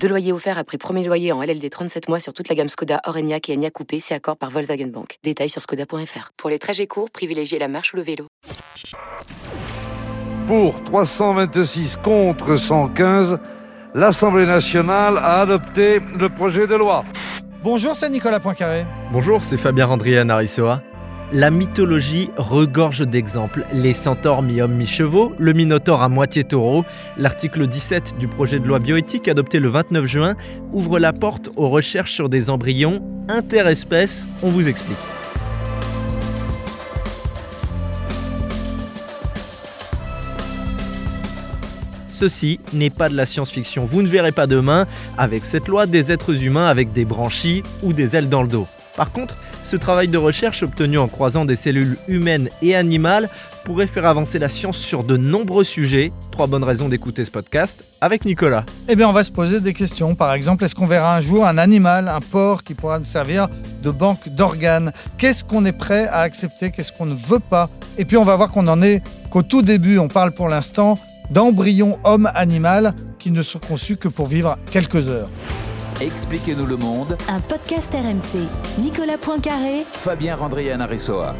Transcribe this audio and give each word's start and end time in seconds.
Deux 0.00 0.08
loyers 0.08 0.32
offerts 0.32 0.58
après 0.58 0.78
premier 0.78 1.04
loyer 1.04 1.32
en 1.32 1.42
LLD 1.42 1.68
37 1.70 2.08
mois 2.08 2.20
sur 2.20 2.32
toute 2.32 2.48
la 2.48 2.54
gamme 2.54 2.68
Skoda, 2.68 3.00
Orenia 3.06 3.38
et 3.48 3.52
Enya 3.54 3.70
Coupé, 3.70 3.98
c'est 3.98 4.14
accord 4.14 4.36
par 4.36 4.50
Volkswagen 4.50 4.86
Bank. 4.86 5.18
Détails 5.24 5.48
sur 5.48 5.60
skoda.fr. 5.60 6.30
Pour 6.36 6.50
les 6.50 6.58
trajets 6.58 6.86
courts, 6.86 7.10
privilégiez 7.10 7.58
la 7.58 7.66
marche 7.66 7.92
ou 7.92 7.96
le 7.96 8.02
vélo. 8.02 8.26
Pour 10.46 10.82
326 10.84 11.96
contre 11.96 12.56
115, 12.56 13.38
l'Assemblée 13.94 14.46
nationale 14.46 15.18
a 15.18 15.40
adopté 15.40 16.00
le 16.16 16.28
projet 16.28 16.68
de 16.68 16.76
loi. 16.76 17.02
Bonjour, 17.64 17.96
c'est 17.96 18.10
Nicolas 18.10 18.38
Poincaré. 18.38 18.86
Bonjour, 19.10 19.42
c'est 19.42 19.56
Fabien 19.56 19.86
Randrian 19.86 20.28
Arisoa. 20.28 20.82
La 21.32 21.50
mythologie 21.50 22.30
regorge 22.36 23.04
d'exemples. 23.04 23.66
Les 23.72 23.92
centaures 23.92 24.42
mi-hommes 24.42 24.76
mi-chevaux, 24.76 25.32
le 25.38 25.52
minotaure 25.54 26.02
à 26.02 26.08
moitié 26.08 26.44
taureau. 26.44 26.84
L'article 27.16 27.66
17 27.66 28.16
du 28.16 28.28
projet 28.28 28.60
de 28.60 28.66
loi 28.68 28.78
bioéthique 28.78 29.26
adopté 29.26 29.58
le 29.58 29.66
29 29.66 30.06
juin 30.06 30.36
ouvre 30.72 31.00
la 31.00 31.12
porte 31.12 31.50
aux 31.56 31.68
recherches 31.68 32.12
sur 32.12 32.28
des 32.28 32.48
embryons 32.48 33.02
interespèces. 33.28 34.24
On 34.40 34.50
vous 34.50 34.68
explique. 34.68 34.96
Ceci 42.08 42.60
n'est 42.72 42.88
pas 42.88 43.08
de 43.08 43.16
la 43.16 43.26
science-fiction. 43.26 43.84
Vous 43.84 44.00
ne 44.00 44.06
verrez 44.06 44.32
pas 44.32 44.46
demain, 44.46 44.86
avec 45.18 45.44
cette 45.44 45.66
loi, 45.66 45.86
des 45.86 46.12
êtres 46.12 46.44
humains 46.44 46.68
avec 46.68 46.92
des 46.92 47.04
branchies 47.04 47.64
ou 47.82 47.92
des 47.92 48.14
ailes 48.14 48.28
dans 48.28 48.42
le 48.42 48.48
dos. 48.48 48.68
Par 48.96 49.12
contre, 49.12 49.34
ce 49.66 49.74
travail 49.74 50.06
de 50.06 50.16
recherche 50.16 50.62
obtenu 50.62 50.96
en 50.96 51.08
croisant 51.08 51.44
des 51.44 51.56
cellules 51.56 51.96
humaines 52.06 52.48
et 52.62 52.76
animales 52.76 53.28
pourrait 53.64 53.88
faire 53.88 54.06
avancer 54.06 54.38
la 54.38 54.48
science 54.48 54.78
sur 54.78 55.02
de 55.02 55.16
nombreux 55.16 55.64
sujets. 55.64 56.12
Trois 56.30 56.46
bonnes 56.46 56.62
raisons 56.62 56.88
d'écouter 56.88 57.24
ce 57.24 57.32
podcast 57.32 57.82
avec 58.00 58.24
Nicolas. 58.24 58.64
Eh 58.88 58.94
bien, 58.94 59.08
on 59.08 59.12
va 59.12 59.24
se 59.24 59.32
poser 59.32 59.60
des 59.60 59.74
questions. 59.74 60.14
Par 60.14 60.32
exemple, 60.34 60.64
est-ce 60.64 60.76
qu'on 60.76 60.86
verra 60.86 61.16
un 61.16 61.20
jour 61.20 61.44
un 61.44 61.58
animal, 61.58 62.06
un 62.06 62.20
porc 62.20 62.62
qui 62.62 62.74
pourra 62.74 63.00
nous 63.00 63.04
servir 63.04 63.48
de 63.82 63.90
banque 63.90 64.28
d'organes? 64.28 64.92
Qu'est-ce 65.18 65.42
qu'on 65.42 65.64
est 65.64 65.76
prêt 65.76 66.06
à 66.06 66.20
accepter? 66.20 66.70
Qu'est-ce 66.70 66.92
qu'on 66.92 67.06
ne 67.06 67.16
veut 67.16 67.40
pas? 67.40 67.68
Et 67.98 68.04
puis, 68.04 68.16
on 68.16 68.24
va 68.24 68.36
voir 68.36 68.50
qu'on 68.50 68.68
en 68.68 68.80
est 68.82 69.02
qu'au 69.30 69.42
tout 69.42 69.62
début. 69.62 69.98
On 69.98 70.06
parle 70.06 70.30
pour 70.30 70.46
l'instant 70.46 70.96
d'embryons 71.30 71.98
homme-animal 72.04 72.94
qui 73.18 73.32
ne 73.32 73.42
sont 73.42 73.58
conçus 73.58 73.96
que 73.96 74.06
pour 74.06 74.28
vivre 74.28 74.56
quelques 74.70 75.08
heures. 75.08 75.28
Expliquez-nous 76.00 76.66
le 76.66 76.76
monde. 76.76 77.16
Un 77.26 77.40
podcast 77.40 77.94
RMC. 77.94 78.46
Nicolas 78.82 79.16
Poincaré. 79.16 79.78
Fabien 79.94 80.36
Randrian 80.36 80.80
Aressoa. 80.80 81.34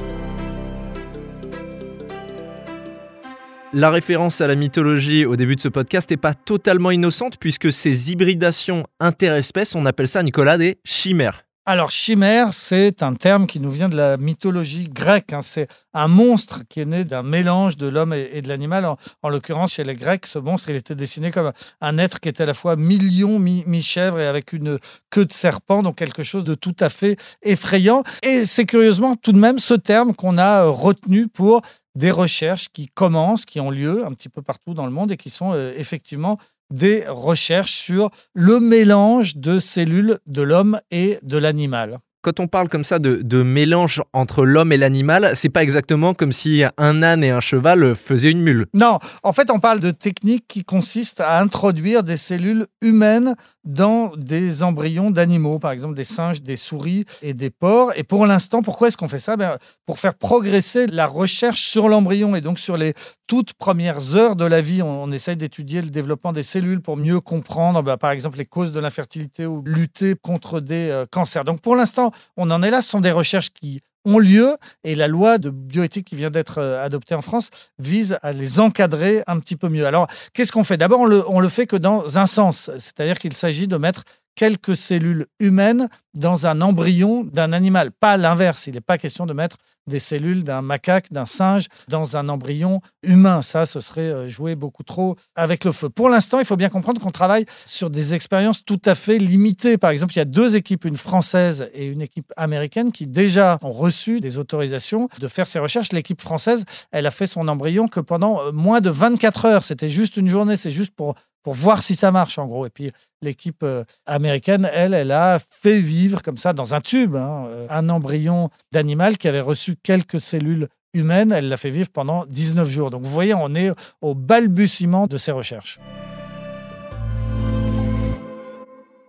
La 3.75 3.91
référence 3.91 4.41
à 4.41 4.47
la 4.47 4.55
mythologie 4.55 5.27
au 5.27 5.37
début 5.37 5.57
de 5.57 5.61
ce 5.61 5.69
podcast 5.69 6.11
n'est 6.11 6.17
pas 6.17 6.33
totalement 6.33 6.91
innocente 6.91 7.37
puisque 7.39 7.71
ces 7.71 8.11
hybridations 8.11 8.85
interespèces, 8.98 9.75
on 9.75 9.85
appelle 9.85 10.09
ça, 10.09 10.23
Nicolas, 10.23 10.57
des 10.57 10.79
chimères. 10.85 11.45
Alors, 11.69 11.91
chimère, 11.91 12.55
c'est 12.55 13.03
un 13.03 13.14
terme 13.14 13.48
qui 13.48 13.59
nous 13.59 13.72
vient 13.72 13.89
de 13.89 13.97
la 13.97 14.17
mythologie 14.19 14.89
grecque. 14.89 15.33
hein. 15.33 15.42
C'est 15.42 15.67
un 15.95 16.06
monstre 16.06 16.62
qui 16.69 16.78
est 16.78 16.84
né 16.84 17.03
d'un 17.03 17.25
mélange 17.25 17.77
de 17.77 17.89
l'homme 17.89 18.12
et, 18.12 18.41
de 18.41 18.48
l'animal. 18.48 18.84
En, 18.86 18.98
en 19.23 19.28
l'occurrence, 19.28 19.73
chez 19.73 19.83
les 19.83 19.95
Grecs, 19.95 20.27
ce 20.28 20.39
monstre, 20.39 20.70
il 20.70 20.77
était 20.77 20.95
dessiné 20.95 21.33
comme 21.33 21.53
un 21.81 21.98
être 21.98 22.20
qui 22.20 22.28
était 22.28 22.45
à 22.45 22.47
la 22.47 22.55
fois 22.55 22.77
mi-lion, 22.77 23.41
mi- 23.41 23.64
mi-chèvre 23.67 24.20
et 24.20 24.28
avec 24.28 24.53
une 24.53 24.78
queue 25.11 25.24
de 25.24 25.33
serpent, 25.33 25.83
donc 25.83 25.96
quelque 25.96 26.23
chose 26.23 26.45
de 26.45 26.55
tout 26.55 26.77
à 26.79 26.89
fait 26.89 27.17
effrayant. 27.42 28.05
Et 28.23 28.46
c'est 28.46 28.64
curieusement 28.64 29.17
tout 29.17 29.33
de 29.33 29.39
même 29.39 29.58
ce 29.58 29.74
terme 29.74 30.14
qu'on 30.14 30.39
a 30.39 30.67
euh, 30.67 30.70
retenu 30.70 31.27
pour 31.27 31.62
des 31.96 32.12
recherches 32.12 32.68
qui 32.73 32.86
commencent, 32.89 33.45
qui 33.45 33.58
ont 33.58 33.70
lieu 33.70 34.07
un 34.07 34.12
petit 34.12 34.29
peu 34.29 34.42
partout 34.42 34.74
dans 34.74 34.86
le 34.86 34.92
monde 34.92 35.11
et 35.11 35.17
qui 35.17 35.30
sont 35.30 35.52
euh, 35.52 35.73
effectivement 35.77 36.39
des 36.71 37.05
recherches 37.09 37.73
sur 37.73 38.11
le 38.35 38.61
mélange 38.61 39.37
de 39.37 39.59
cellules 39.59 40.19
de 40.27 40.43
l'homme 40.43 40.81
et 40.91 41.19
de 41.23 41.39
l'animal. 41.39 42.01
Quand 42.23 42.41
on 42.41 42.49
parle 42.49 42.69
comme 42.69 42.83
ça 42.83 42.99
de, 42.99 43.23
de 43.23 43.45
mélange 43.45 44.03
entre 44.13 44.45
l'homme 44.45 44.73
et 44.73 44.77
l'animal, 44.77 45.31
c'est 45.35 45.49
pas 45.49 45.63
exactement 45.63 46.13
comme 46.13 46.33
si 46.33 46.65
un 46.77 47.03
âne 47.05 47.23
et 47.23 47.31
un 47.31 47.39
cheval 47.39 47.95
faisaient 47.95 48.33
une 48.33 48.43
mule. 48.43 48.67
Non, 48.75 48.99
en 49.23 49.33
fait, 49.33 49.49
on 49.49 49.61
parle 49.61 49.79
de 49.79 49.93
techniques 49.93 50.49
qui 50.49 50.65
consistent 50.65 51.21
à 51.21 51.41
introduire 51.41 52.03
des 52.03 52.17
cellules 52.17 52.67
humaines 52.83 53.37
dans 53.67 54.13
des 54.17 54.63
embryons 54.63 55.11
d'animaux, 55.11 55.59
par 55.59 55.73
exemple 55.73 55.95
des 55.95 56.05
singes, 56.05 56.43
des 56.43 56.57
souris 56.57 57.05
et 57.23 57.35
des 57.35 57.51
porcs. 57.51 57.93
Et 57.97 58.05
pour 58.05 58.27
l'instant, 58.27 58.63
pourquoi 58.63 58.89
est-ce 58.89 58.97
qu'on 58.97 59.09
fait 59.09 59.19
ça? 59.19 59.37
Ben, 59.37 59.59
Pour 59.85 59.99
faire 59.99 60.15
progresser 60.15 60.87
la 60.87 61.07
recherche 61.07 61.63
sur 61.63 61.89
l'embryon 61.89 62.37
et 62.37 62.41
donc 62.41 62.59
sur 62.59 62.77
les 62.77 62.95
toutes 63.27 63.55
premières 63.55 64.15
heures 64.15 64.37
de 64.37 64.45
la 64.45 64.61
vie. 64.61 64.83
On, 64.83 65.05
on 65.05 65.13
essaye 65.13 65.37
d'étudier 65.37 65.83
le 65.83 65.91
développement 65.91 66.33
des 66.33 66.43
cellules 66.43 66.81
pour 66.81 66.97
mieux 66.97 67.21
comprendre, 67.21 67.83
ben, 67.83 67.97
par 67.97 68.13
exemple, 68.13 68.39
les 68.39 68.47
causes 68.47 68.73
de 68.73 68.81
l'infertilité 68.81 69.47
ou 69.47 69.63
lutter 69.67 70.15
contre 70.15 70.61
des 70.61 70.91
euh, 70.91 71.07
cancers. 71.11 71.45
Donc 71.45 71.61
pour 71.61 71.77
l'instant, 71.77 72.13
on 72.37 72.51
en 72.51 72.63
est 72.63 72.71
là. 72.71 72.83
Ce 72.83 72.91
sont 72.91 73.01
des 73.01 73.11
recherches 73.11 73.51
qui 73.51 73.81
ont 74.06 74.18
lieu 74.18 74.56
et 74.84 74.94
la 74.94 75.08
loi 75.08 75.36
de 75.36 75.50
bioéthique 75.50 76.06
qui 76.06 76.17
vient 76.17 76.30
d'être 76.30 76.58
euh, 76.58 76.83
adoptée 76.83 77.14
en 77.14 77.22
France 77.22 77.50
vise 77.78 78.18
à 78.22 78.33
les 78.33 78.61
encadrer 78.61 79.22
un 79.27 79.39
petit 79.40 79.56
peu 79.56 79.68
mieux. 79.68 79.86
Alors, 79.86 80.06
qu'est-ce 80.33 80.52
qu'on 80.52 80.64
fait? 80.64 80.78
D'abord, 80.78 81.00
on 81.00 81.06
le, 81.06 81.28
on 81.28 81.40
le 81.40 81.48
fait 81.48 81.67
que 81.67 81.77
dans 81.77 82.17
un 82.17 82.27
sens, 82.27 82.70
c'est-à-dire 82.78 83.18
qu'il 83.18 83.34
s'agit 83.34 83.67
de 83.67 83.77
mettre 83.77 84.05
quelques 84.36 84.77
cellules 84.77 85.27
humaines 85.41 85.89
dans 86.14 86.47
un 86.47 86.61
embryon 86.61 87.24
d'un 87.24 87.52
animal, 87.52 87.91
pas 87.91 88.17
l'inverse. 88.17 88.67
Il 88.69 88.74
n'est 88.74 88.80
pas 88.80 88.98
question 88.98 89.27
de 89.27 89.33
mettre 89.33 89.57
des 89.86 89.98
cellules 89.98 90.45
d'un 90.45 90.63
macaque, 90.63 91.13
d'un 91.13 91.27
singe 91.27 91.67
dans 91.89 92.17
un 92.17 92.29
embryon 92.29 92.80
humain. 93.02 93.42
Ça, 93.42 93.67
ce 93.67 93.80
serait 93.80 94.01
euh, 94.01 94.29
jouer 94.29 94.55
beaucoup 94.57 94.83
trop 94.83 95.17
avec 95.36 95.64
le 95.64 95.73
feu. 95.73 95.89
Pour 95.89 96.08
l'instant, 96.08 96.39
il 96.39 96.45
faut 96.45 96.57
bien 96.57 96.69
comprendre 96.69 97.01
qu'on 97.01 97.13
travaille 97.13 97.47
sur 97.67 97.91
des 97.91 98.14
expériences 98.14 98.64
tout 98.64 98.80
à 98.85 98.95
fait 98.95 99.19
limitées. 99.19 99.79
Par 99.79 99.91
exemple, 99.91 100.14
il 100.14 100.19
y 100.19 100.23
a 100.23 100.27
deux 100.27 100.57
équipes, 100.57 100.85
une 100.85 100.97
française 100.97 101.70
et 101.73 101.86
une 101.86 102.03
équipe 102.03 102.33
américaine, 102.36 102.92
qui 102.92 103.07
déjà 103.07 103.58
ont 103.63 103.70
reçu 103.70 104.20
des 104.20 104.39
autorisations 104.39 105.08
de 105.20 105.29
faire 105.29 105.47
ces 105.47 105.58
recherches. 105.58 105.92
L'équipe 105.92 106.20
française, 106.20 106.64
elle 106.91 107.07
a 107.07 107.11
fait 107.11 107.27
son 107.27 107.47
embryon 107.47 107.89
que 107.89 108.01
pendant 108.01 108.41
euh, 108.41 108.53
moins 108.53 108.80
de 108.80 108.91
24 108.91 109.45
heures. 109.45 109.64
C'était 109.64 109.89
juste 109.89 110.17
une 110.17 110.29
journée, 110.29 110.57
c'est 110.57 110.70
juste 110.70 110.95
pour 110.95 111.14
pour 111.46 111.55
voir 111.55 111.84
si 111.84 111.95
ça 111.95 112.11
marche 112.11 112.40
en 112.40 112.46
gros. 112.48 112.67
Et 112.67 112.70
puis 112.70 112.90
l'équipe 113.23 113.62
euh, 113.62 113.84
américaine, 114.05 114.68
elle, 114.73 114.95
elle 114.95 115.12
a 115.12 115.39
fait 115.39 115.79
vivre 115.79 116.20
comme 116.20 116.39
ça 116.39 116.52
dans 116.52 116.74
un 116.74 116.80
tube 116.80 117.14
hein, 117.14 117.46
euh, 117.46 117.68
un 117.70 117.89
embryon 117.89 118.51
d'animal 118.73 119.17
qui 119.17 119.29
avait 119.29 119.40
reçu 119.40 119.77
quelques 119.80 120.20
cellules 120.20 120.67
humaines. 120.92 121.30
Elle 121.30 121.48
l'a 121.48 121.56
fait 121.56 121.70
vivre 121.70 121.89
pendant 121.89 122.27
19 122.27 122.68
jours. 122.68 122.90
Donc 122.90 123.05
vous 123.05 123.12
voyez, 123.12 123.33
on 123.33 123.55
est 123.55 123.70
au 124.01 124.17
balbutiement 124.17 125.06
de 125.06 125.18
ces 125.18 125.30
recherches. 125.30 125.79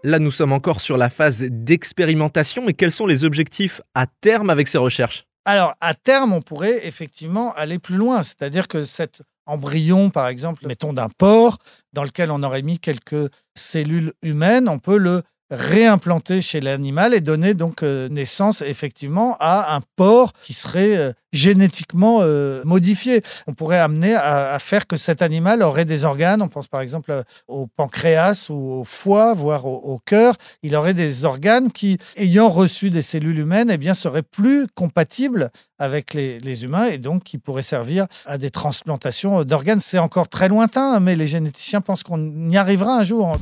Là, 0.03 0.19
nous 0.19 0.29
sommes 0.29 0.53
encore 0.53 0.79
sur 0.79 0.95
la 0.95 1.09
phase 1.09 1.41
d'expérimentation, 1.41 2.63
mais 2.63 2.75
quels 2.75 2.91
sont 2.91 3.07
les 3.07 3.23
objectifs 3.23 3.81
à 3.95 4.05
terme 4.05 4.51
avec 4.51 4.67
ces 4.67 4.77
recherches? 4.77 5.25
Alors, 5.45 5.73
à 5.81 5.95
terme, 5.95 6.33
on 6.33 6.43
pourrait 6.43 6.85
effectivement 6.85 7.51
aller 7.55 7.79
plus 7.79 7.95
loin. 7.95 8.21
C'est-à-dire 8.21 8.67
que 8.67 8.85
cet 8.85 9.23
embryon, 9.47 10.09
par 10.09 10.27
exemple, 10.27 10.65
mettons 10.67 10.93
d'un 10.93 11.09
porc, 11.09 11.57
dans 11.93 12.03
lequel 12.03 12.31
on 12.31 12.43
aurait 12.43 12.61
mis 12.61 12.79
quelques 12.79 13.31
cellules 13.55 14.13
humaines, 14.21 14.69
on 14.69 14.79
peut 14.79 14.97
le 14.97 15.23
réimplanter 15.49 16.41
chez 16.41 16.59
l'animal 16.59 17.13
et 17.13 17.21
donner 17.21 17.53
donc 17.53 17.83
euh, 17.83 18.09
naissance 18.09 18.61
effectivement 18.61 19.37
à 19.39 19.75
un 19.75 19.81
porc 19.95 20.33
qui 20.43 20.53
serait 20.53 20.97
euh, 20.97 21.13
génétiquement 21.31 22.19
euh, 22.21 22.61
modifié. 22.65 23.21
On 23.47 23.53
pourrait 23.53 23.79
amener 23.79 24.13
à, 24.15 24.57
faire 24.59 24.87
que 24.87 24.97
cet 24.97 25.21
animal 25.21 25.61
aurait 25.61 25.85
des 25.85 26.03
organes, 26.03 26.41
on 26.41 26.47
pense 26.49 26.67
par 26.67 26.81
exemple 26.81 27.23
au 27.47 27.67
pancréas 27.67 28.47
ou 28.49 28.79
au 28.79 28.83
foie, 28.83 29.33
voire 29.33 29.65
au, 29.65 29.99
cœur, 30.05 30.35
il 30.63 30.75
aurait 30.75 30.93
des 30.93 31.25
organes 31.25 31.71
qui, 31.71 31.97
ayant 32.15 32.49
reçu 32.49 32.89
des 32.89 33.01
cellules 33.01 33.39
humaines, 33.39 33.69
eh 33.71 33.77
bien, 33.77 33.93
seraient 33.93 34.23
plus 34.23 34.67
compatibles 34.73 35.51
avec 35.79 36.13
les, 36.13 36.39
les, 36.39 36.63
humains 36.63 36.85
et 36.85 36.97
donc 36.97 37.23
qui 37.23 37.37
pourraient 37.37 37.61
servir 37.61 38.07
à 38.25 38.37
des 38.37 38.49
transplantations 38.49 39.43
d'organes. 39.43 39.79
C'est 39.79 39.99
encore 39.99 40.27
très 40.27 40.49
lointain, 40.49 40.93
hein, 40.93 40.99
mais 40.99 41.15
les 41.15 41.27
généticiens 41.27 41.81
pensent 41.81 42.03
qu'on 42.03 42.49
y 42.49 42.57
arrivera 42.57 42.97
un 42.97 43.03
jour. 43.03 43.37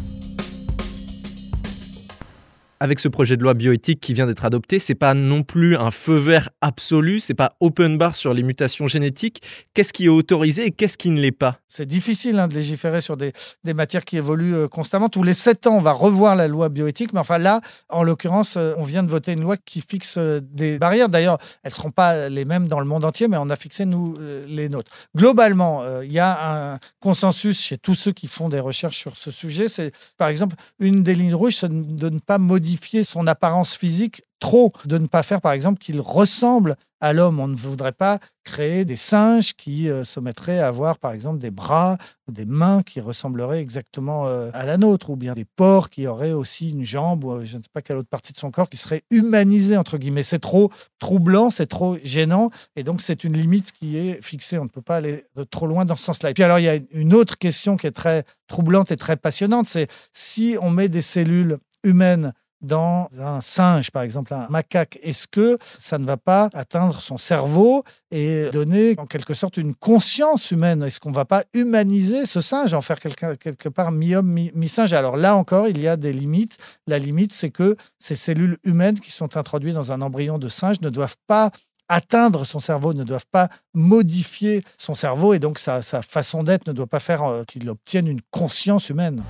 Avec 2.82 3.00
ce 3.00 3.08
projet 3.08 3.38
de 3.38 3.42
loi 3.42 3.54
bioéthique 3.54 4.02
qui 4.02 4.14
vient 4.14 4.28
d'être 4.28 4.44
adopté, 4.44 4.80
c'est 4.80 4.96
pas 4.96 5.14
non 5.14 5.44
plus 5.44 5.78
un 5.78 5.92
feu 5.92 6.16
vert 6.16 6.50
absolu, 6.60 7.22
c'est 7.22 7.34
pas 7.34 7.56
open 7.62 7.98
bar 7.98 8.18
sur 8.18 8.34
les 8.34 8.44
mutations 8.44 8.86
génétiques. 8.86 9.42
Qu'est-ce 9.74 9.94
qui 9.94 10.06
est 10.06 10.10
autorisé 10.10 10.66
et 10.66 10.72
qu'est-ce 10.72 10.98
qui 10.98 11.10
ne 11.10 11.22
l'est 11.22 11.32
pas? 11.32 11.58
C'est 11.70 11.86
difficile 11.86 12.38
hein, 12.38 12.50
de 12.50 12.54
légiférer 12.54 13.00
sur 13.00 13.16
des, 13.16 13.32
des 13.64 13.74
matières 13.74 14.04
qui 14.04 14.18
évoluent 14.18 14.56
euh, 14.56 14.68
constamment. 14.68 15.08
Tous 15.08 15.24
les 15.24 15.34
sept 15.34 15.68
ans, 15.68 15.78
on 15.78 15.82
va 15.82 15.94
revoir 15.94 16.36
la 16.36 16.50
loi 16.50 16.68
bioéthique, 16.68 17.14
mais 17.14 17.22
enfin 17.22 17.38
là, 17.38 17.62
en 17.88 18.04
l'occurrence, 18.04 18.58
euh, 18.58 18.74
on 18.78 18.84
vient 18.84 19.04
de 19.04 19.10
voter 19.10 19.32
une 19.32 19.42
loi 19.42 19.56
qui 19.56 19.80
fixe 19.80 20.18
euh, 20.18 20.42
des 20.44 20.78
barrières. 20.78 21.08
D'ailleurs, 21.08 21.38
elles 21.64 21.72
ne 21.72 21.76
seront 21.76 21.92
pas 21.92 22.28
les 22.28 22.44
mêmes 22.44 22.68
dans 22.68 22.82
le 22.82 22.86
monde 22.86 23.06
entier, 23.06 23.30
mais 23.30 23.38
on 23.38 23.50
a 23.50 23.56
fixé, 23.56 23.86
nous, 23.86 24.16
les 24.48 24.68
nôtres. 24.68 24.92
Globalement, 25.16 26.02
il 26.02 26.12
y 26.12 26.20
a 26.20 26.74
un 26.74 26.80
consensus 27.00 27.62
chez 27.62 27.78
tous 27.78 27.96
ceux 27.96 28.12
qui 28.12 28.28
font 28.28 28.50
des 28.50 28.60
recherches 28.60 28.98
sur 28.98 29.16
ce 29.16 29.32
sujet. 29.32 29.70
C'est, 29.70 29.94
par 30.18 30.28
exemple, 30.28 30.56
une 30.80 31.04
des 31.04 31.16
lignes 31.16 31.36
rouges, 31.36 31.56
c'est 31.56 31.72
de 31.72 32.10
ne 32.10 32.20
pas 32.20 32.38
modifier 32.38 32.65
son 33.04 33.28
apparence 33.28 33.76
physique 33.76 34.24
trop, 34.40 34.74
de 34.86 34.98
ne 34.98 35.08
pas 35.08 35.24
faire, 35.24 35.42
par 35.42 35.54
exemple, 35.54 35.80
qu'il 35.80 36.00
ressemble 36.00 36.76
à 37.02 37.14
l'homme. 37.14 37.40
On 37.40 37.48
ne 37.48 37.56
voudrait 37.56 37.92
pas 37.92 38.20
créer 38.44 38.86
des 38.86 38.96
singes 38.96 39.54
qui 39.54 39.90
euh, 39.90 40.04
se 40.04 40.20
mettraient 40.20 40.60
à 40.60 40.68
avoir, 40.68 41.00
par 41.00 41.14
exemple, 41.14 41.40
des 41.40 41.52
bras 41.52 41.98
ou 42.28 42.32
des 42.32 42.46
mains 42.46 42.84
qui 42.84 43.02
ressembleraient 43.02 43.60
exactement 43.62 44.28
euh, 44.28 44.52
à 44.54 44.66
la 44.66 44.78
nôtre, 44.78 45.10
ou 45.10 45.16
bien 45.16 45.34
des 45.34 45.46
porcs 45.46 45.90
qui 45.90 46.06
auraient 46.06 46.32
aussi 46.32 46.70
une 46.70 46.84
jambe 46.84 47.24
ou 47.24 47.32
euh, 47.32 47.44
je 47.44 47.58
ne 47.58 47.64
sais 47.64 47.70
pas 47.74 47.82
quelle 47.82 47.98
autre 47.98 48.10
partie 48.10 48.34
de 48.34 48.38
son 48.38 48.52
corps 48.52 48.70
qui 48.70 48.78
serait 48.78 49.04
humanisée, 49.10 49.78
entre 49.78 49.98
guillemets. 49.98 50.24
C'est 50.24 50.40
trop 50.40 50.72
troublant, 51.00 51.50
c'est 51.50 51.68
trop 51.68 51.98
gênant, 52.04 52.52
et 52.76 52.84
donc 52.84 53.02
c'est 53.02 53.24
une 53.24 53.34
limite 53.34 53.72
qui 53.72 53.98
est 53.98 54.22
fixée. 54.24 54.60
On 54.60 54.66
ne 54.66 54.70
peut 54.70 54.82
pas 54.82 54.98
aller 54.98 55.26
trop 55.50 55.68
loin 55.68 55.86
dans 55.86 55.96
ce 55.96 56.04
sens-là. 56.04 56.30
Et 56.30 56.34
puis 56.34 56.44
alors, 56.44 56.60
il 56.60 56.66
y 56.66 56.70
a 56.70 56.80
une 56.92 57.14
autre 57.14 57.38
question 57.38 57.78
qui 57.78 57.88
est 57.88 57.92
très 57.92 58.26
troublante 58.48 58.92
et 58.92 58.96
très 58.96 59.16
passionnante, 59.16 59.68
c'est 59.68 59.88
si 60.12 60.56
on 60.62 60.70
met 60.70 60.90
des 60.90 61.02
cellules 61.02 61.58
humaines 61.84 62.34
dans 62.62 63.10
un 63.20 63.42
singe, 63.42 63.92
par 63.92 64.04
exemple 64.04 64.34
un 64.34 64.48
macaque, 64.50 64.98
est-ce 65.04 65.28
que 65.28 65.58
ça 65.80 65.98
ne 65.98 66.06
va 66.06 66.18
pas 66.18 66.50
atteindre 66.54 67.00
son 67.00 67.18
cerveau 67.18 67.84
et 68.12 68.50
donner 68.52 68.96
en 68.98 69.06
quelque 69.06 69.34
sorte 69.34 69.58
une 69.58 69.76
conscience 69.76 70.52
humaine? 70.52 70.84
Est-ce 70.84 71.00
qu'on 71.00 71.12
ne 71.12 71.16
va 71.16 71.26
pas 71.26 71.44
humaniser 71.54 72.26
ce 72.26 72.42
singe, 72.42 72.74
en 72.74 72.82
faire 72.82 73.00
quelque, 73.00 73.70
part 73.70 73.92
mi-homme, 73.92 74.28
mi- 74.28 74.52
mi-singe? 74.56 74.94
Alors 74.94 75.18
là 75.18 75.36
encore, 75.36 75.68
il 75.68 75.80
y 75.80 75.88
a 75.88 75.98
des 75.98 76.14
limites. 76.14 76.58
La 76.88 77.00
limite, 77.00 77.34
c'est 77.34 77.52
que 77.52 77.76
ces 78.00 78.16
cellules 78.16 78.58
humaines 78.64 79.00
qui 79.00 79.12
sont 79.12 79.38
introduites 79.38 79.76
dans 79.76 79.92
un 79.92 80.02
embryon 80.02 80.38
de 80.38 80.48
singe 80.48 80.82
ne 80.82 80.90
doivent 80.90 81.18
pas 81.28 81.52
atteindre 81.88 82.46
son 82.46 82.60
cerveau, 82.60 82.94
ne 82.94 83.04
doivent 83.04 83.28
pas 83.32 83.50
modifier 83.76 84.64
son 84.78 84.96
cerveau 84.96 85.34
et 85.34 85.40
donc 85.40 85.60
sa, 85.60 85.84
sa 85.84 86.02
façon 86.02 86.42
d'être 86.42 86.66
ne 86.68 86.74
doit 86.74 86.88
pas 86.88 87.00
faire 87.00 87.24
euh, 87.24 87.44
qu'il 87.44 87.70
obtienne 87.70 88.08
une 88.08 88.22
conscience 88.32 88.90
humaine. 88.90 89.22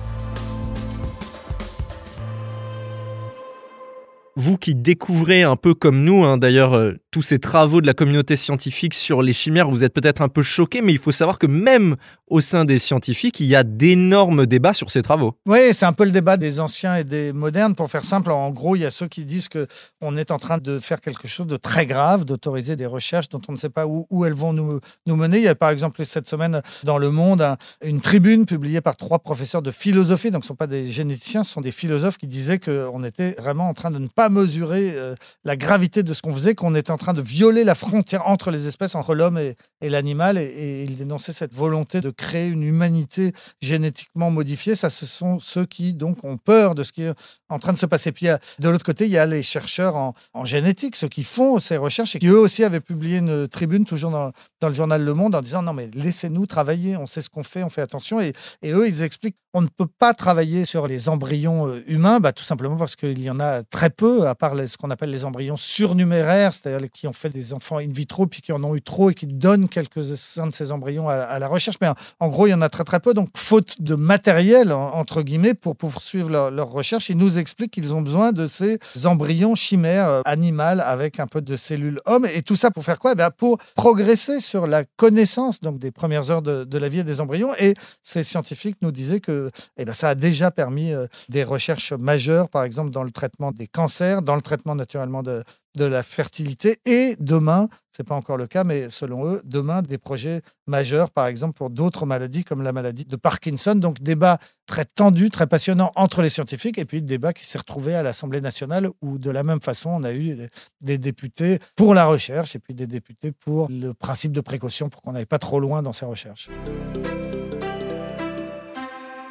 Vous 4.36 4.58
qui 4.58 4.74
découvrez 4.74 5.42
un 5.42 5.56
peu 5.56 5.72
comme 5.72 6.04
nous, 6.04 6.22
hein, 6.22 6.36
d'ailleurs, 6.36 6.74
euh, 6.74 6.92
tous 7.16 7.22
ces 7.22 7.38
travaux 7.38 7.80
de 7.80 7.86
la 7.86 7.94
communauté 7.94 8.36
scientifique 8.36 8.92
sur 8.92 9.22
les 9.22 9.32
chimères, 9.32 9.70
vous 9.70 9.84
êtes 9.84 9.94
peut-être 9.94 10.20
un 10.20 10.28
peu 10.28 10.42
choqués, 10.42 10.82
mais 10.82 10.92
il 10.92 10.98
faut 10.98 11.12
savoir 11.12 11.38
que 11.38 11.46
même 11.46 11.96
au 12.26 12.42
sein 12.42 12.66
des 12.66 12.78
scientifiques, 12.78 13.40
il 13.40 13.46
y 13.46 13.56
a 13.56 13.62
d'énormes 13.62 14.44
débats 14.44 14.74
sur 14.74 14.90
ces 14.90 15.00
travaux. 15.00 15.32
Oui, 15.46 15.72
c'est 15.72 15.86
un 15.86 15.94
peu 15.94 16.04
le 16.04 16.10
débat 16.10 16.36
des 16.36 16.60
anciens 16.60 16.96
et 16.96 17.04
des 17.04 17.32
modernes. 17.32 17.74
Pour 17.74 17.88
faire 17.90 18.04
simple, 18.04 18.32
en 18.32 18.50
gros, 18.50 18.76
il 18.76 18.80
y 18.82 18.84
a 18.84 18.90
ceux 18.90 19.06
qui 19.06 19.24
disent 19.24 19.48
que 19.48 19.66
on 20.02 20.18
est 20.18 20.30
en 20.30 20.38
train 20.38 20.58
de 20.58 20.78
faire 20.78 21.00
quelque 21.00 21.26
chose 21.26 21.46
de 21.46 21.56
très 21.56 21.86
grave, 21.86 22.26
d'autoriser 22.26 22.76
des 22.76 22.84
recherches 22.84 23.30
dont 23.30 23.40
on 23.48 23.52
ne 23.52 23.56
sait 23.56 23.70
pas 23.70 23.86
où, 23.86 24.24
elles 24.26 24.34
vont 24.34 24.52
nous, 24.52 24.80
nous 25.06 25.16
mener. 25.16 25.38
Il 25.38 25.44
y 25.44 25.48
a 25.48 25.54
par 25.54 25.70
exemple 25.70 26.04
cette 26.04 26.28
semaine 26.28 26.60
dans 26.84 26.98
Le 26.98 27.10
Monde 27.10 27.40
un- 27.40 27.56
une 27.82 28.02
tribune 28.02 28.44
publiée 28.44 28.82
par 28.82 28.98
trois 28.98 29.20
professeurs 29.20 29.62
de 29.62 29.70
philosophie, 29.70 30.30
donc 30.30 30.42
ce 30.44 30.48
ne 30.48 30.48
sont 30.48 30.56
pas 30.56 30.66
des 30.66 30.90
généticiens, 30.90 31.44
ce 31.44 31.52
sont 31.52 31.62
des 31.62 31.70
philosophes 31.70 32.18
qui 32.18 32.26
disaient 32.26 32.58
qu'on 32.58 33.02
était 33.04 33.36
vraiment 33.38 33.70
en 33.70 33.74
train 33.74 33.90
de 33.90 33.98
ne 33.98 34.08
pas 34.08 34.28
mesurer 34.28 34.92
euh, 34.96 35.14
la 35.44 35.56
gravité 35.56 36.02
de 36.02 36.12
ce 36.12 36.20
qu'on 36.22 36.34
faisait, 36.34 36.54
qu'on 36.56 36.74
était 36.74 36.90
en 36.90 36.98
train 36.98 37.05
de 37.14 37.22
violer 37.22 37.64
la 37.64 37.74
frontière 37.74 38.26
entre 38.26 38.50
les 38.50 38.66
espèces, 38.66 38.94
entre 38.94 39.14
l'homme 39.14 39.38
et, 39.38 39.56
l'animal, 39.80 40.38
et, 40.38 40.44
et 40.44 40.84
ils 40.84 40.96
dénonçaient 40.96 41.32
cette 41.32 41.54
volonté 41.54 42.00
de 42.00 42.10
créer 42.10 42.48
une 42.48 42.62
humanité 42.62 43.32
génétiquement 43.60 44.30
modifiée. 44.30 44.74
Ça, 44.74 44.90
ce 44.90 45.06
sont 45.06 45.38
ceux 45.38 45.66
qui 45.66 45.94
donc 45.94 46.24
ont 46.24 46.36
peur 46.36 46.74
de 46.74 46.84
ce 46.84 46.92
qui 46.92 47.02
est 47.02 47.14
en 47.48 47.58
train 47.58 47.72
de 47.72 47.78
se 47.78 47.86
passer. 47.86 48.12
Puis 48.12 48.26
il 48.26 48.38
de 48.58 48.68
l'autre 48.68 48.84
côté, 48.84 49.04
il 49.04 49.10
y 49.10 49.18
a 49.18 49.26
les 49.26 49.42
chercheurs 49.42 49.96
en, 49.96 50.44
génétique, 50.44 50.96
ceux 50.96 51.08
qui 51.08 51.24
font 51.24 51.58
ces 51.58 51.76
recherches 51.76 52.16
et 52.16 52.18
qui 52.18 52.28
eux 52.28 52.38
aussi 52.38 52.64
avaient 52.64 52.80
publié 52.80 53.18
une 53.18 53.48
tribune 53.48 53.84
toujours 53.84 54.10
dans, 54.10 54.32
le 54.62 54.74
journal 54.74 55.02
Le 55.02 55.14
Monde 55.14 55.34
en 55.34 55.40
disant 55.40 55.62
non 55.62 55.72
mais 55.72 55.90
laissez-nous 55.94 56.46
travailler, 56.46 56.96
on 56.96 57.06
sait 57.06 57.22
ce 57.22 57.30
qu'on 57.30 57.42
fait, 57.42 57.62
on 57.62 57.68
fait 57.68 57.82
attention. 57.82 58.20
Et, 58.20 58.32
eux, 58.64 58.88
ils 58.88 59.02
expliquent 59.02 59.36
on 59.56 59.62
ne 59.62 59.68
peut 59.68 59.86
pas 59.86 60.12
travailler 60.12 60.66
sur 60.66 60.86
les 60.86 61.08
embryons 61.08 61.66
euh, 61.66 61.82
humains, 61.86 62.20
bah, 62.20 62.34
tout 62.34 62.44
simplement 62.44 62.76
parce 62.76 62.94
qu'il 62.94 63.22
y 63.22 63.30
en 63.30 63.40
a 63.40 63.62
très 63.62 63.88
peu, 63.88 64.28
à 64.28 64.34
part 64.34 64.52
ce 64.68 64.76
qu'on 64.76 64.90
appelle 64.90 65.08
les 65.08 65.24
embryons 65.24 65.56
surnuméraires, 65.56 66.52
c'est-à-dire 66.52 66.80
les- 66.80 66.90
qui 66.96 67.06
ont 67.06 67.12
fait 67.12 67.28
des 67.28 67.52
enfants 67.52 67.78
in 67.78 67.92
vitro 67.92 68.26
puis 68.26 68.40
qui 68.40 68.52
en 68.52 68.64
ont 68.64 68.74
eu 68.74 68.82
trop 68.82 69.10
et 69.10 69.14
qui 69.14 69.26
donnent 69.26 69.68
quelques-uns 69.68 70.46
de 70.46 70.54
ces 70.54 70.72
embryons 70.72 71.08
à, 71.08 71.38
la 71.38 71.48
recherche. 71.48 71.76
Mais 71.80 71.88
en, 71.88 71.94
en 72.20 72.28
gros, 72.28 72.46
il 72.46 72.50
y 72.50 72.54
en 72.54 72.62
a 72.62 72.68
très 72.68 72.84
très 72.84 73.00
peu. 73.00 73.14
Donc, 73.14 73.28
faute 73.36 73.80
de 73.80 73.94
matériel, 73.94 74.72
en- 74.72 74.94
entre 74.94 75.22
guillemets, 75.22 75.54
pour 75.54 75.76
poursuivre 75.76 76.30
leur, 76.30 76.68
recherche, 76.68 77.10
ils 77.10 77.16
nous 77.16 77.38
expliquent 77.38 77.72
qu'ils 77.72 77.94
ont 77.94 78.02
besoin 78.02 78.32
de 78.32 78.48
ces 78.48 78.78
embryons 79.04 79.54
chimères 79.54 80.08
euh, 80.08 80.22
animales 80.24 80.80
avec 80.80 81.20
un 81.20 81.26
peu 81.26 81.40
de 81.40 81.56
cellules 81.56 82.00
hommes. 82.06 82.26
Et 82.34 82.42
tout 82.42 82.56
ça 82.56 82.70
pour 82.70 82.82
faire 82.82 82.98
quoi? 82.98 83.14
Eh 83.16 83.30
Pour 83.36 83.58
progresser 83.74 84.40
sur 84.40 84.66
la 84.66 84.84
connaissance 84.84 85.60
donc, 85.60 85.78
des 85.78 85.90
premières 85.90 86.30
heures 86.30 86.42
de, 86.42 86.78
la 86.78 86.88
vie 86.88 87.04
des 87.04 87.20
embryons. 87.20 87.54
Et 87.58 87.74
ces 88.02 88.24
scientifiques 88.24 88.78
nous 88.82 88.90
disaient 88.90 89.20
que 89.20 89.50
eh 89.76 89.84
bien, 89.84 89.94
ça 89.94 90.10
a 90.10 90.14
déjà 90.14 90.50
permis 90.50 90.92
euh, 90.92 91.06
des 91.28 91.44
recherches 91.44 91.92
majeures, 91.92 92.48
par 92.48 92.64
exemple 92.64 92.90
dans 92.90 93.04
le 93.04 93.10
traitement 93.10 93.52
des 93.52 93.66
cancers, 93.66 94.22
dans 94.22 94.36
le 94.36 94.42
traitement 94.42 94.74
naturellement 94.74 95.22
de, 95.22 95.44
de 95.76 95.84
la 95.84 96.02
fertilité. 96.02 96.80
Et 96.84 97.16
demain, 97.20 97.68
ce 97.96 98.02
n'est 98.02 98.06
pas 98.06 98.14
encore 98.14 98.36
le 98.36 98.46
cas, 98.46 98.64
mais 98.64 98.90
selon 98.90 99.26
eux, 99.26 99.42
demain, 99.44 99.82
des 99.82 99.98
projets 99.98 100.42
majeurs, 100.66 101.10
par 101.10 101.26
exemple 101.26 101.54
pour 101.54 101.70
d'autres 101.70 102.04
maladies 102.04 102.44
comme 102.44 102.62
la 102.62 102.72
maladie 102.72 103.04
de 103.04 103.16
Parkinson. 103.16 103.74
Donc, 103.74 104.02
débat 104.02 104.38
très 104.66 104.84
tendu, 104.84 105.30
très 105.30 105.46
passionnant 105.46 105.92
entre 105.94 106.20
les 106.22 106.28
scientifiques, 106.28 106.78
et 106.78 106.84
puis 106.84 107.00
débat 107.00 107.32
qui 107.32 107.46
s'est 107.46 107.58
retrouvé 107.58 107.94
à 107.94 108.02
l'Assemblée 108.02 108.40
nationale 108.40 108.90
où, 109.00 109.18
de 109.18 109.30
la 109.30 109.44
même 109.44 109.60
façon, 109.60 109.90
on 109.90 110.02
a 110.02 110.12
eu 110.12 110.36
des, 110.80 110.98
députés 110.98 111.58
pour 111.76 111.94
la 111.94 112.06
recherche 112.06 112.56
et 112.56 112.58
puis 112.58 112.74
des 112.74 112.86
députés 112.86 113.32
pour 113.32 113.68
le 113.70 113.92
principe 113.94 114.32
de 114.32 114.40
précaution 114.40 114.88
pour 114.88 115.02
qu'on 115.02 115.12
n'aille 115.12 115.26
pas 115.26 115.38
trop 115.38 115.60
loin 115.60 115.82
dans 115.82 115.92
ces 115.92 116.06
recherches. 116.06 116.50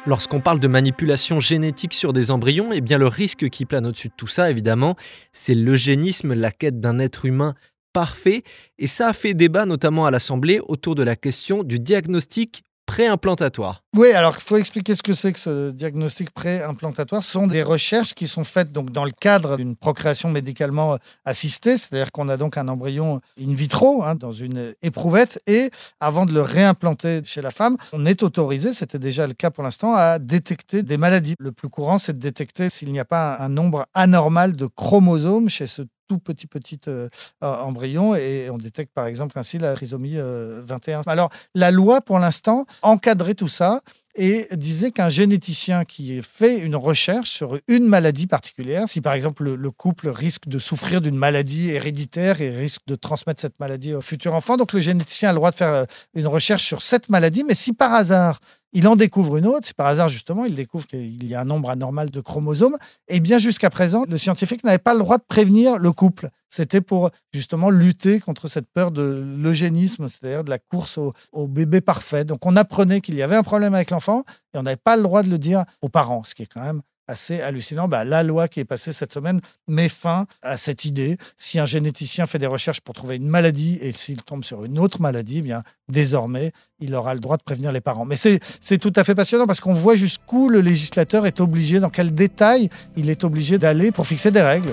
Lorsqu'on 0.06 0.38
parle 0.38 0.60
de 0.60 0.68
manipulation 0.68 1.40
génétique 1.40 1.92
sur 1.92 2.12
des 2.12 2.30
embryons, 2.30 2.70
eh 2.72 2.80
bien 2.80 2.96
le 2.96 3.08
risque 3.08 3.48
qui 3.50 3.64
plane 3.64 3.86
au-dessus 3.86 4.06
de 4.06 4.14
tout 4.16 4.28
ça, 4.28 4.52
évidemment, 4.52 4.94
c'est 5.32 5.56
l'eugénisme, 5.56 6.32
la 6.32 6.52
quête 6.52 6.78
d'un 6.78 7.00
être 7.00 7.24
humain 7.24 7.56
parfait. 7.92 8.44
Et 8.78 8.86
ça 8.86 9.08
a 9.08 9.12
fait 9.12 9.34
débat 9.34 9.66
notamment 9.66 10.06
à 10.06 10.12
l'Assemblée 10.12 10.60
autour 10.68 10.94
de 10.94 11.02
la 11.02 11.16
question 11.16 11.64
du 11.64 11.80
diagnostic 11.80 12.62
préimplantatoire. 12.86 13.82
Oui, 13.96 14.12
alors 14.12 14.36
il 14.36 14.42
faut 14.42 14.56
expliquer 14.56 14.94
ce 14.94 15.02
que 15.02 15.14
c'est 15.14 15.32
que 15.32 15.38
ce 15.38 15.70
diagnostic 15.70 16.30
préimplantatoire. 16.30 17.22
Ce 17.22 17.32
sont 17.32 17.46
des 17.46 17.62
recherches 17.62 18.14
qui 18.14 18.26
sont 18.28 18.44
faites 18.44 18.72
donc 18.72 18.90
dans 18.90 19.04
le 19.04 19.10
cadre 19.10 19.56
d'une 19.56 19.76
procréation 19.76 20.30
médicalement 20.30 20.94
euh, 20.94 20.96
assistée, 21.24 21.76
c'est-à-dire 21.76 22.12
qu'on 22.12 22.28
a 22.28 22.36
donc 22.36 22.56
un 22.56 22.68
embryon 22.68 23.20
in 23.40 23.54
vitro 23.54 24.02
hein, 24.02 24.14
dans 24.14 24.32
une 24.32 24.74
éprouvette 24.82 25.40
et 25.46 25.70
avant 26.00 26.26
de 26.26 26.32
le 26.32 26.42
réimplanter 26.42 27.22
chez 27.24 27.42
la 27.42 27.50
femme, 27.50 27.76
on 27.92 28.06
est 28.06 28.22
autorisé, 28.22 28.72
c'était 28.72 28.98
déjà 28.98 29.26
le 29.26 29.34
cas 29.34 29.50
pour 29.50 29.64
l'instant, 29.64 29.94
à 29.94 30.18
détecter 30.18 30.82
des 30.82 30.96
maladies. 30.96 31.34
Le 31.38 31.52
plus 31.52 31.68
courant, 31.68 31.98
c'est 31.98 32.14
de 32.14 32.20
détecter 32.20 32.70
s'il 32.70 32.92
n'y 32.92 33.00
a 33.00 33.04
pas 33.04 33.36
un 33.38 33.48
nombre 33.48 33.86
anormal 33.94 34.54
de 34.54 34.66
chromosomes 34.66 35.48
chez 35.48 35.66
ce 35.66 35.82
tout 36.08 36.18
petit 36.18 36.46
petit 36.46 36.80
euh, 36.88 37.08
embryon 37.40 38.14
et 38.14 38.48
on 38.50 38.58
détecte 38.58 38.92
par 38.92 39.06
exemple 39.06 39.38
ainsi 39.38 39.58
la 39.58 39.74
trisomie 39.74 40.18
euh, 40.18 40.62
21. 40.64 41.02
Alors 41.06 41.30
la 41.54 41.70
loi 41.70 42.00
pour 42.00 42.18
l'instant 42.18 42.66
encadrait 42.82 43.34
tout 43.34 43.48
ça 43.48 43.82
et 44.16 44.48
disait 44.52 44.90
qu'un 44.90 45.08
généticien 45.08 45.84
qui 45.84 46.20
fait 46.22 46.58
une 46.58 46.76
recherche 46.76 47.30
sur 47.30 47.58
une 47.68 47.86
maladie 47.86 48.26
particulière, 48.26 48.88
si 48.88 49.00
par 49.00 49.12
exemple 49.12 49.44
le, 49.44 49.56
le 49.56 49.70
couple 49.70 50.08
risque 50.08 50.48
de 50.48 50.58
souffrir 50.58 51.00
d'une 51.00 51.16
maladie 51.16 51.70
héréditaire 51.70 52.40
et 52.40 52.50
risque 52.50 52.82
de 52.86 52.96
transmettre 52.96 53.40
cette 53.40 53.60
maladie 53.60 53.94
au 53.94 54.00
futur 54.00 54.34
enfant, 54.34 54.56
donc 54.56 54.72
le 54.72 54.80
généticien 54.80 55.30
a 55.30 55.32
le 55.32 55.36
droit 55.36 55.50
de 55.50 55.56
faire 55.56 55.72
euh, 55.72 55.84
une 56.14 56.26
recherche 56.26 56.64
sur 56.64 56.82
cette 56.82 57.08
maladie, 57.08 57.44
mais 57.44 57.54
si 57.54 57.72
par 57.72 57.92
hasard 57.92 58.40
il 58.72 58.86
en 58.88 58.96
découvre 58.96 59.36
une 59.36 59.46
autre, 59.46 59.66
si 59.66 59.74
par 59.74 59.86
hasard 59.86 60.08
justement 60.08 60.44
il 60.44 60.54
découvre 60.54 60.86
qu'il 60.86 61.26
y 61.26 61.34
a 61.34 61.40
un 61.40 61.44
nombre 61.44 61.70
anormal 61.70 62.10
de 62.10 62.20
chromosomes, 62.20 62.76
et 63.08 63.20
bien 63.20 63.38
jusqu'à 63.38 63.70
présent, 63.70 64.04
le 64.08 64.18
scientifique 64.18 64.64
n'avait 64.64 64.78
pas 64.78 64.92
le 64.92 65.00
droit 65.00 65.18
de 65.18 65.24
prévenir 65.26 65.78
le 65.78 65.92
couple. 65.92 66.28
C'était 66.56 66.80
pour 66.80 67.10
justement 67.34 67.68
lutter 67.68 68.18
contre 68.18 68.48
cette 68.48 68.66
peur 68.66 68.90
de 68.90 69.02
l'eugénisme, 69.02 70.08
c'est-à-dire 70.08 70.42
de 70.42 70.48
la 70.48 70.58
course 70.58 70.98
au, 70.98 71.48
bébé 71.48 71.82
parfait. 71.82 72.24
Donc 72.24 72.46
on 72.46 72.56
apprenait 72.56 73.02
qu'il 73.02 73.14
y 73.14 73.20
avait 73.22 73.36
un 73.36 73.42
problème 73.42 73.74
avec 73.74 73.90
l'enfant 73.90 74.24
et 74.54 74.58
on 74.58 74.62
n'avait 74.62 74.78
pas 74.78 74.96
le 74.96 75.02
droit 75.02 75.22
de 75.22 75.28
le 75.28 75.36
dire 75.36 75.66
aux 75.82 75.90
parents, 75.90 76.24
ce 76.24 76.34
qui 76.34 76.44
est 76.44 76.46
quand 76.46 76.62
même 76.62 76.80
assez 77.08 77.42
hallucinant. 77.42 77.88
Bah, 77.88 78.04
la 78.06 78.22
loi 78.22 78.48
qui 78.48 78.60
est 78.60 78.64
passée 78.64 78.94
cette 78.94 79.12
semaine 79.12 79.42
met 79.68 79.90
fin 79.90 80.26
à 80.40 80.56
cette 80.56 80.86
idée. 80.86 81.18
Si 81.36 81.58
un 81.58 81.66
généticien 81.66 82.26
fait 82.26 82.38
des 82.38 82.46
recherches 82.46 82.80
pour 82.80 82.94
trouver 82.94 83.16
une 83.16 83.28
maladie 83.28 83.78
et 83.82 83.92
s'il 83.92 84.22
tombe 84.22 84.42
sur 84.42 84.64
une 84.64 84.78
autre 84.78 85.02
maladie, 85.02 85.40
eh 85.40 85.42
bien 85.42 85.62
désormais, 85.90 86.52
il 86.80 86.94
aura 86.94 87.12
le 87.12 87.20
droit 87.20 87.36
de 87.36 87.42
prévenir 87.42 87.70
les 87.70 87.82
parents. 87.82 88.06
Mais 88.06 88.16
c'est 88.16 88.78
tout 88.78 88.92
à 88.96 89.04
fait 89.04 89.14
passionnant 89.14 89.46
parce 89.46 89.60
qu'on 89.60 89.74
voit 89.74 89.94
jusqu'où 89.94 90.48
le 90.48 90.62
législateur 90.62 91.26
est 91.26 91.38
obligé, 91.38 91.80
dans 91.80 91.90
quel 91.90 92.14
détail 92.14 92.70
il 92.96 93.10
est 93.10 93.24
obligé 93.24 93.58
d'aller 93.58 93.92
pour 93.92 94.06
fixer 94.06 94.30
des 94.30 94.40
règles. 94.40 94.72